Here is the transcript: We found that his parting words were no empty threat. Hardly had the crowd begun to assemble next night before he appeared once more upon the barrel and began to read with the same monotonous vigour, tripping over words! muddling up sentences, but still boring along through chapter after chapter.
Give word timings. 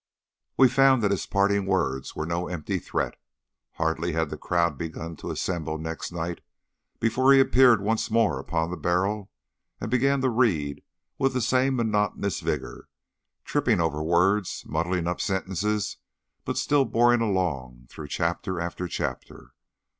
We 0.57 0.67
found 0.67 1.03
that 1.03 1.11
his 1.11 1.27
parting 1.27 1.67
words 1.67 2.15
were 2.15 2.25
no 2.25 2.47
empty 2.47 2.79
threat. 2.79 3.17
Hardly 3.73 4.13
had 4.13 4.31
the 4.31 4.35
crowd 4.39 4.75
begun 4.75 5.15
to 5.17 5.29
assemble 5.29 5.77
next 5.77 6.11
night 6.11 6.41
before 6.99 7.31
he 7.33 7.39
appeared 7.39 7.81
once 7.83 8.09
more 8.09 8.39
upon 8.39 8.71
the 8.71 8.77
barrel 8.77 9.29
and 9.79 9.91
began 9.91 10.19
to 10.21 10.29
read 10.31 10.81
with 11.19 11.33
the 11.33 11.39
same 11.41 11.75
monotonous 11.75 12.39
vigour, 12.39 12.89
tripping 13.45 13.79
over 13.79 14.01
words! 14.01 14.63
muddling 14.67 15.05
up 15.07 15.21
sentences, 15.21 15.97
but 16.45 16.57
still 16.57 16.83
boring 16.85 17.21
along 17.21 17.85
through 17.87 18.07
chapter 18.07 18.59
after 18.59 18.87
chapter. 18.87 19.51